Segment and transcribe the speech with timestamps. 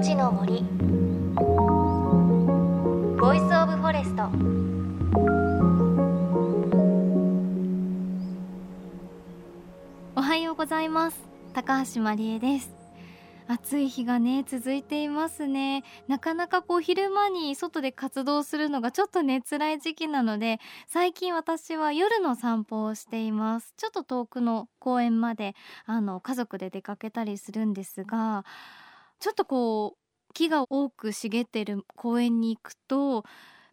[0.00, 0.62] 命の森。
[3.20, 4.30] Voice of Forest。
[10.16, 11.20] おはようございます。
[11.52, 12.70] 高橋万里恵です。
[13.46, 15.84] 暑い日がね続いていますね。
[16.08, 23.74] なかなかこう昼間に外で活動するのがちょっとね辛い時期なので最近私は夜の散歩をしています。
[23.76, 25.54] ちょっと遠くの公園まで
[25.84, 28.46] あの家族で出かけたりするんですが
[29.20, 33.24] ちょっとこう木が多く茂ってる公園に行くと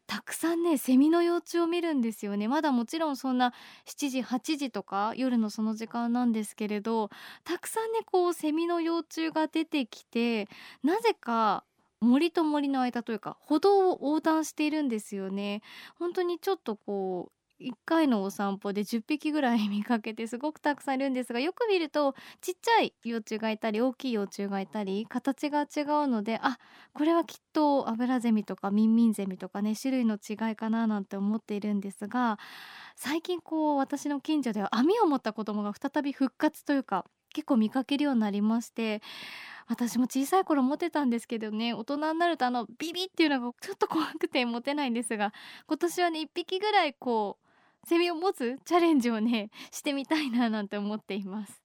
[0.08, 2.48] たくさんねセミの幼虫を見るんですよね。
[2.48, 3.54] まだもちろんそんな
[3.86, 7.10] 7時8時とか夜のその時間なんですけれど
[7.44, 10.48] たくさんねこうセミの幼虫が出てきて
[10.84, 11.66] なぜか
[12.02, 15.62] 森と森の間というか歩道を横断しているんですよね。
[16.00, 26.60] 本当にちょっとこう1回のお散歩で10匹ぐらい見かけてすごくたくさんいるんですがよく見るとちっちゃい幼虫がいたり大きい幼虫がいたり形が違うのであ
[26.94, 32.38] これはきっとアブラゼミとかミンミンゼミとかね種類の違いかななんて思っているんですが
[32.96, 39.02] 最近こう私の近所では網を持った子供が再び復活というか結構見かけるようになりまして
[39.68, 45.34] 私も小さい頃持ってたんですけどね大人になるとあのビビっていうのがちょっと怖くて持てないんですが
[45.68, 47.47] 今年はね1匹ぐらいこう
[47.88, 51.62] セミを持つチャレンジをねしてみたいななんて思っています。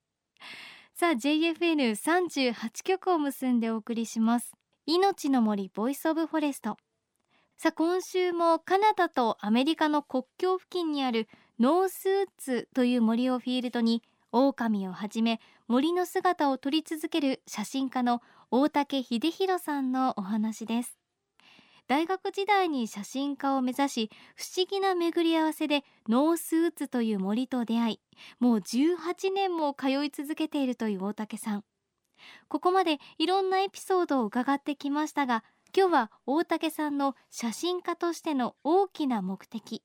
[0.95, 4.53] さあ JFN38 曲を結んでお送りします。
[4.87, 6.77] 命の森 Voice of Forest。
[7.57, 11.29] さあ今週もカナダとアメリカの国境付近にある
[11.59, 21.02] ノースウッズという森をフィールドに狼をはじめ森の姿を撮り続ける写真家の大竹英洋さんのお話です。
[21.89, 28.01] 大学時代に写真家を目指し不思議な巡り合わせでノースウッズという森と出会い
[28.41, 31.65] もう18年も通い続けているという大竹さん。
[32.49, 35.43] ここまでいろんなエピソードを伺ってきましたが
[35.77, 39.83] 今日は大竹さんの写真家としての大きな目的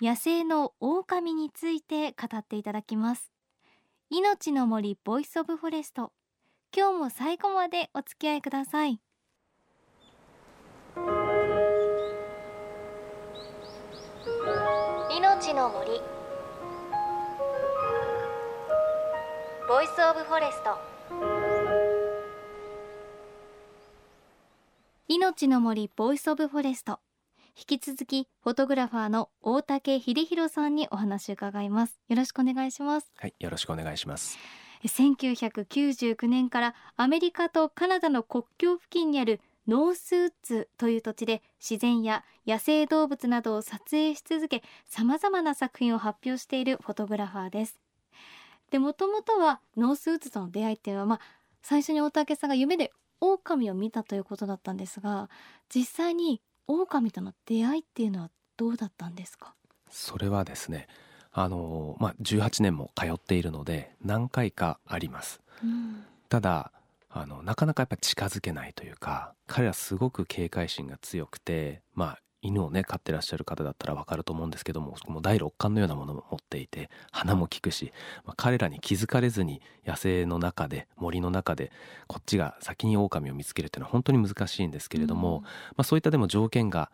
[0.00, 3.32] 野生の狼について語っていただきます。
[4.10, 6.12] 命の森 Voice of Forest
[6.76, 9.00] 今日も最後までお付き合いください。
[15.52, 16.00] 命の森。
[19.68, 20.78] Voice of Forest。
[25.08, 27.00] 命の森 Voice of Forest。
[27.54, 32.00] 引き続きフォトグラファーの大竹英洋さんにお話を伺います。
[32.08, 33.12] よろしくお願いします。
[33.18, 34.38] はいよろしくお願いします。
[34.84, 47.78] 1999年からアメリカとカナダの国境付近にあるノースウッズという土地で自然や野生動物などを撮影し続け様々な作品を発表しているフォトグラファーです。
[48.70, 51.20] でもともとはノースウッズとの出会いっていうのはまあ
[51.62, 52.90] 最初に大竹さんが夢で
[53.20, 55.28] 狼を見たということだったんですが
[55.72, 59.54] 実際に狼との出会いっていうのはどうだったんですか？
[59.90, 60.88] それはですね
[61.32, 66.72] あのまあ18年も通っているので何回かあります、うん、ただ
[67.14, 77.92] あのなかなかやっぱ近づけないというか彼らすごく警戒心が強くてまあ犬をね飼ってらっしゃる方だったらわかると思うんですけどももう第六感のようなものも持っていて鼻も利くし、
[78.24, 81.70] まあ、彼らに気づかれずに野生の中で森の中で
[82.08, 86.90] こっちが先に狼を見つけるっていうのは本当に難しいんですけれども、うん、まあ、そういったでも条件が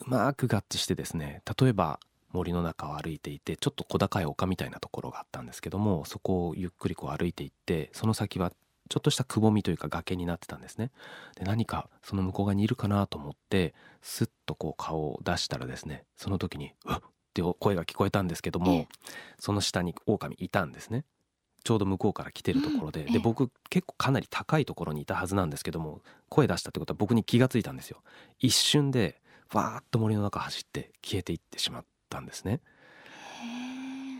[0.00, 2.00] うまく合致してですね例えば
[2.32, 8.52] 森の中を歩いていてちょっと小高い丘みたいなところがあったんですけどもそこをゆっくりこう歩いていってその先は
[8.88, 10.90] ちょっとしたくぼみというか崖になってたんですね。
[11.36, 17.00] で何かその向こう側にいるかなと思ってスッとこう顔を出したらですねその時に「うっ!」っ
[17.34, 18.88] て声が聞こえたんですけども
[19.38, 21.04] その下に狼いたんですね。
[21.64, 28.02] ちょうど向こうから来てるところで,、で僕結構かなり高いところにいたはずなんですけども声出したってことは僕に気がついたんですよ。
[28.38, 29.20] 一瞬で
[29.52, 32.60] わーっと森の中走って消えていってしまったんですね。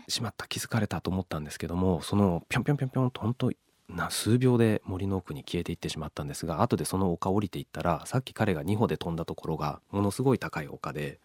[0.07, 0.47] しまった。
[0.47, 3.51] 気づかれたと思ったんですけどもそのぴょんぴょんぴょんぴょんと本当
[3.89, 11.19] な数秒で森の奥に消えていってしまったんですが後でその丘降りていったらさっき彼が2歩で飛んだところがものすごい高い丘で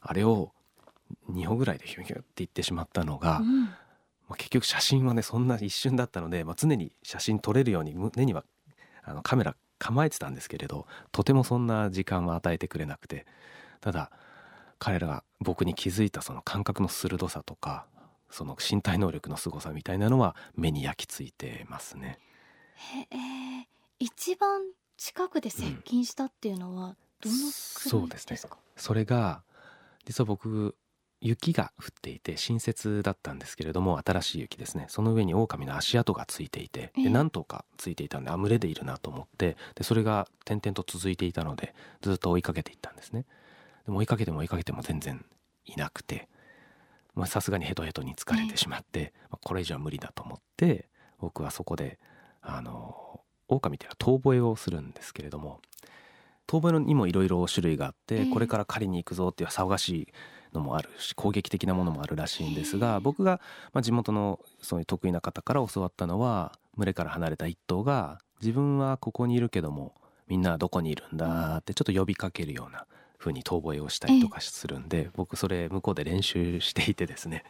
[0.00, 0.52] あれを
[1.30, 3.70] 2歩ぐらいでヒュンヒュンって行ってしまったのが、うん、ま
[4.30, 8.44] あ、結局写真はねそんな一瞬だったので、まあ、常に写真撮れるように胸には
[9.04, 13.26] あのカメラ構えてたんですけれどとてもそんな時間は与えてくれなくて
[13.80, 14.10] ただ
[14.78, 17.86] 彼らが僕に気づいたその感覚の鋭さとか
[18.30, 22.18] その身体能力の凄さみたいなのは目に焼き付いてますね。
[22.74, 24.62] へえ一番
[24.96, 28.30] 近くで接近したっていうのはどのくらいですか、うん、そうです。
[28.30, 28.38] ね
[28.76, 29.42] それが
[30.04, 30.76] 実は僕
[31.20, 34.86] 雪が降っていて新雪だったんですけれども新しい雪ですね。
[34.88, 37.02] その上に狼の足跡がついていてええ。
[37.04, 43.24] で何頭かついていたんであ群れでいるなと思ってでそれが点々と続いていたのでずっと追いかけていったんですね。
[43.86, 45.24] でも追いかけても追いかけても全然
[45.64, 46.16] いなくて。
[46.16, 46.37] まあ
[47.26, 50.88] さすがにヘトヘトに疲れてしまって、まあこれ以上は無理だと思って
[51.18, 51.98] 僕はそこで
[52.40, 55.60] あの狼っていうのは遠吠えをするんですけれども
[56.46, 58.32] 遠吠えにもいろいろ種類があって、ええ。
[58.32, 60.08] これから狩りに行くぞっていう騒がしい
[60.54, 63.40] のもあるし攻撃的なものもあるらしいんですが僕が、
[63.72, 69.94] まあ、地元のそういう得意な方から教わったのは群れから離れた一頭が自分はここにいるけども
[70.26, 72.86] みんなはどこにいるんだってちょっと呼びかけるような
[73.18, 77.44] 風に遠吠えをしたりとかするんで、僕それ向こうで練習していてですね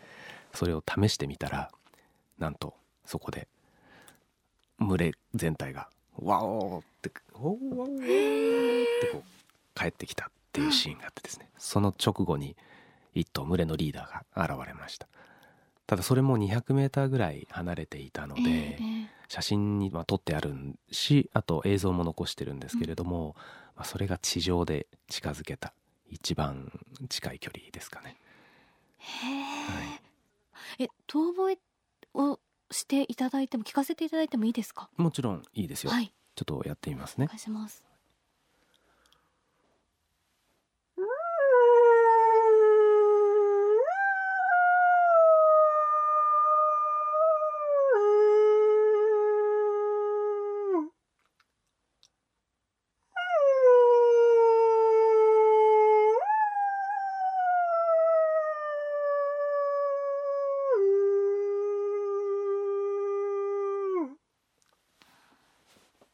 [0.53, 1.71] それを試してみたら
[2.39, 2.75] なんと
[3.05, 3.49] そこで
[4.79, 12.57] 群れ全体が「ワオー!」って「ワオーワオー!」ってこう帰ってきたっていうシーンがあってですねその直後に
[13.15, 15.09] 一頭群れのリーダーが現れました
[15.87, 20.55] ただそれも 200m ぐらい離れていたので、えええ写真には撮ってある
[20.91, 23.37] しあと映像も残してるんですけれども、
[23.79, 25.73] まあ、それが地上で近づけた
[26.11, 26.73] 一番
[27.09, 28.17] 近い距離ですかね。
[28.99, 29.95] へえは
[30.79, 31.59] いえ遠吠え
[32.15, 32.41] を
[32.73, 34.91] していただいても聞かせていただいてもいいですか？
[34.97, 36.13] もちろんいいですよ、はい。
[36.35, 37.85] ちょっとやってみますおね願いします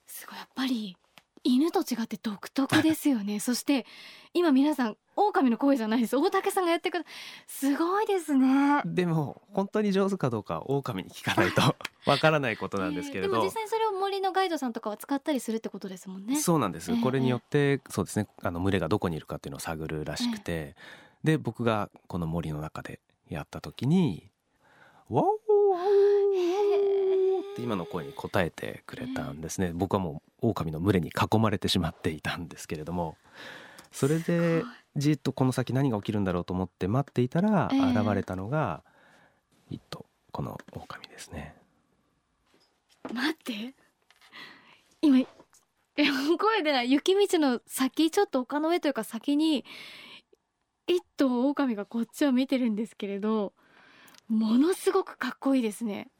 [0.07, 0.97] すごいやっぱり
[1.43, 3.39] 犬と違って独特ですよね。
[3.41, 3.87] そして
[4.33, 6.17] 今皆さん狼の声じゃないです。
[6.17, 7.05] 大竹さんがやってくる
[7.47, 8.83] すごいですね。
[8.85, 11.77] でも本当に上手かどうかは狼に聞かないと
[12.07, 16.37] わからないことなんですけれど、えーでも実際にそれを森のガイドさんとかは使ったりするってことですもんね。
[16.37, 18.27] そうなんです、ええこれによってそうですね。
[18.43, 20.75] あの群れがどこにいるかっていうのを探るらしくて、
[21.23, 24.31] で僕がこの森の中でやった時に
[25.09, 26.04] 「ワオワオワオ
[27.55, 33.17] って今の声に応えてくれたんですね、僕はもう狼の群れに囲まれてしまっていたんですけれども。
[33.93, 34.65] それで
[34.97, 37.91] じっとこの先何が起きるんだろうと思って待っていたらええ。
[37.93, 38.83] 現れたのが
[39.71, 41.55] 一頭この狼ですね。
[43.13, 43.75] 待って。
[45.01, 45.27] 今え
[46.39, 49.65] 声出ない雪道の先ちょっと丘の上というか先に
[50.89, 53.53] 一頭狼がこっちを見てるんですけれど
[54.29, 56.11] ものすごくかっこいいですね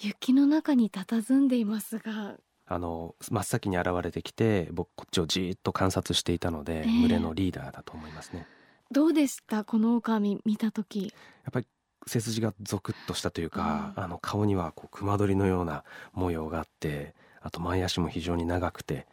[0.00, 2.36] 雪の中に佇んでいますが。
[2.68, 6.84] あの真っ先に現れてきて僕こっちをじーっと観察していたので、ええ。
[6.84, 8.46] 群れのリーダーだと思いますね。
[8.90, 9.64] どうでした？
[9.64, 11.04] この狼見た時。
[11.04, 11.08] や
[11.50, 11.66] っぱり
[12.06, 19.06] 背筋がゾクッとしたというか、あの顔にはこう熊取りのような模様があってあと前足も非常に長くて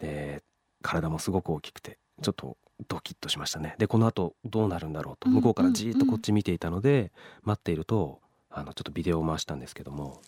[0.00, 0.42] で
[0.82, 2.56] 体もすごく大きくてちょっと
[2.88, 3.76] ドキッとしましたね。
[3.78, 7.12] でこの後どうなるんだろうとうん向こうからじーっとこっち見ていたので、
[7.44, 8.20] 待っていると
[8.54, 10.20] あのちょっとビデオを回したんですけども。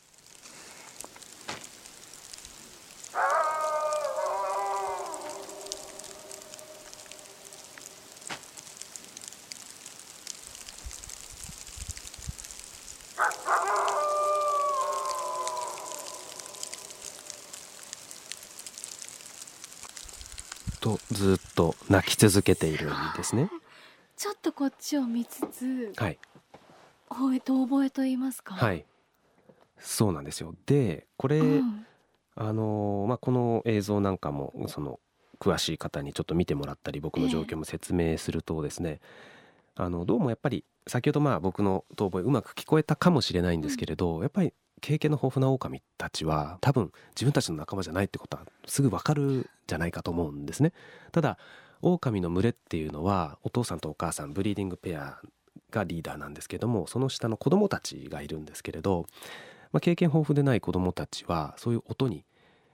[20.84, 23.50] とずっと泣き続けているんですね。
[24.18, 25.92] ちょっとこっちを見つつ。
[25.96, 26.18] はい、
[27.14, 28.54] ほえ遠吠えと言いますか。
[28.54, 28.84] はい、
[29.78, 30.54] そうなんですよ。
[30.66, 31.86] でこれ、うん。
[32.36, 34.98] あのーまあ、この映像なんかもその
[35.38, 39.00] 詳しい方にちょっと見てもらったり僕の状況も説明するとですね、
[39.76, 50.72] あのどうもやっぱり先ほどまあ僕の遠吠えうまく聞こえたかもしれないんですけれど、やっぱり経験の豊富な狼たちは多分自分たちの仲間じゃないってことはすぐわかるんじゃないかと思うんですね。
[51.12, 51.38] ただ
[51.82, 55.20] 狼の群れっていうのはお父さんとお母さんブリーディングペア
[55.74, 59.06] がリーダーなんですけどもその下の子供たちがいるんですけれど、
[59.72, 62.24] まあ、経験豊富でない子供たちはそういう音に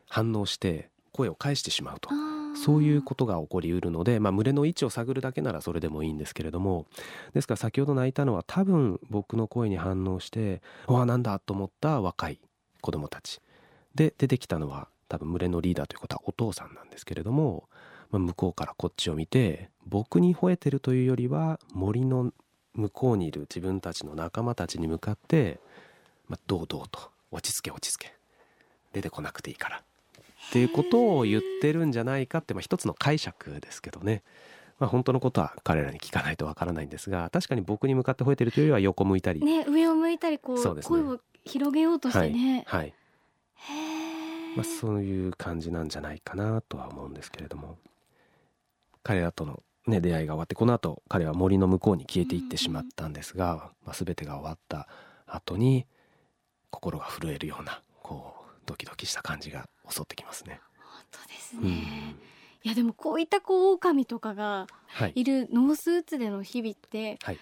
[0.08, 2.10] 反応して声を返してしまうと。
[2.56, 6.86] そういうことが起こりうるので、まあ、群れの位置を探るだけならそれでもいいんですけれども
[7.32, 12.40] ですから先ほど泣いたのは多分僕の声に反応して「うわなんだ!」と思った若い
[12.80, 13.40] 子供たち。
[13.94, 17.68] で出てきたのは多分群れのリーダーということはお父さんなんですけれども、
[18.10, 22.32] まあ、向こうからこっちを見て僕に吠えてるというよりは森の
[22.74, 25.58] 向こうにいる自分たちの仲間たちに向かって
[26.28, 28.14] 「まあ、どうどうと落ち着け落ち着け。
[28.92, 34.22] 出てこなくていいから」っていうことを言ってるんじゃないかって、まあ、一つの解釈ですけどね。
[34.78, 40.82] まあ、本当のことは彼らに聞かないとわからないんですが確かに僕に向かって吠えてるというよりは横向いたり、ね上を向いたりこうそうね。
[40.82, 42.94] 声を広げようとしてね、はいはい。
[44.56, 47.76] まあ、そういう感じなんじゃないかなとは思うんですけれども。
[49.02, 54.86] 彼らとの、ね、出会いが終わってこの後彼は森の向こうに消えていってしまったんですが、まあ、全てが終わった
[55.26, 55.86] 後に
[56.70, 60.60] 心が震えるようなこうドキドキした感じが襲ってきますね。
[60.78, 61.62] 本当ですうん。
[61.64, 62.14] ね、
[62.62, 67.38] いやでもこういったこう狼とかがはい、いるノースーツでの日々って、はい。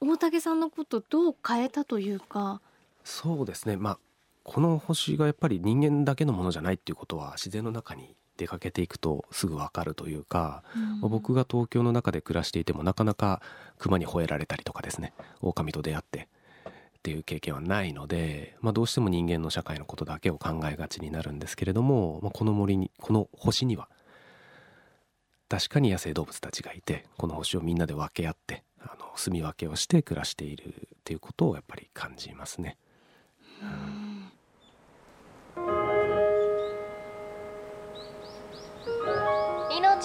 [0.00, 2.60] 大竹さんのことどう変えたというか？
[3.04, 3.76] そうですね。
[3.76, 3.98] まあ
[4.44, 10.62] この星がやっぱり人間だけのものじゃないっていうことは自然の中に出かけていくとすぐわかるというか、
[11.02, 13.42] まあ僕が東京の中で暮らしていてもなかなか
[13.78, 16.28] 熊に吠えられたりとかですね狼と出会って
[16.98, 23.88] っていう経験はないので、まあ、どうしても人間の社会のことだけを考えがちになるんですけれども、まあ、この森にこの星には
[25.48, 32.76] 確かに野生動物たちがいてこの星をみんなで分け合ってあの住み分けをして暮らしているっていうことをやっぱり感じますね。
[33.62, 34.07] うん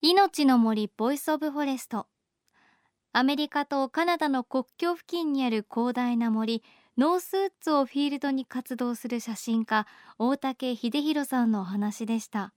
[0.00, 2.06] 命の森 Voice of Forest。
[3.12, 6.62] アメリカとカナダの国境付近にある広大な森
[6.96, 12.54] ノースーツをフィールドに活動する写真家大竹秀弘さんのお話でした。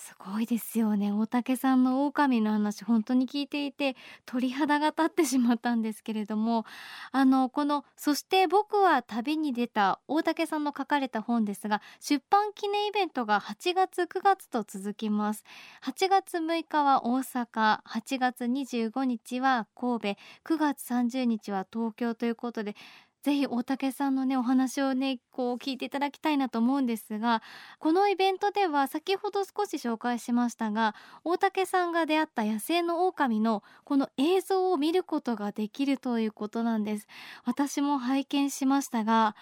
[0.00, 1.12] すごいですよね。
[1.12, 6.64] 大竹さんの狼の話本当に聞いていて鳥肌が立ってしまったんですけれども
[7.12, 15.44] あのこの「そして僕は旅に出た」大竹さんの書かれた本ですが出版記念イベントが8月9月と続きます。
[15.82, 22.74] 8月6日は大阪8月25日は神戸9月30日は東京ということで
[23.22, 27.42] ぜひ大竹さんのねお話をねこう聞いていただきたいなと思うんですが
[27.78, 37.06] このイベントでは先ほど少し紹介しましたが大竹さんが出会った野生の狼のこの映像を見ることができるということなんです。
[37.44, 39.36] 私も拝見しましたが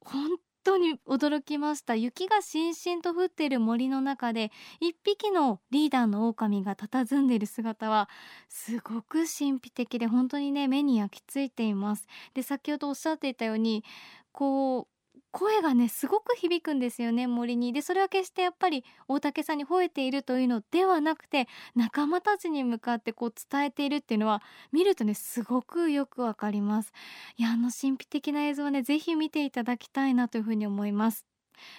[0.00, 0.30] 本
[0.64, 1.94] 当に驚きました。
[1.94, 8.08] 雪がしんしんと降っている森の中で一匹のリーダーの狼が佇んでいる姿は
[8.48, 12.06] すごく神秘的で本当にね目に焼き付いています。
[12.34, 13.84] で先ほどおっしゃっていたように
[14.32, 14.93] こう
[15.34, 17.72] 声がねすごく響くんですよね森に。
[17.72, 26.92] でそれは決してやっぱり大竹さんに吠えているというのではなくて仲間たちに向かってこう伝えているっていうのは見るとねすごくよくわかります。
[27.36, 31.26] いやあの神秘的な映像はねぜひ見ていただきたいなというふうに思います。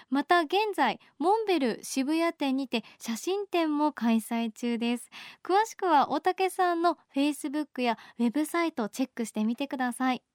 [0.09, 5.09] また現在モンベル渋谷店にて写真展も開催中です。
[5.43, 10.35] 詳しくは大竹さんの Facebook やウェブサイトをチェックしてみてください。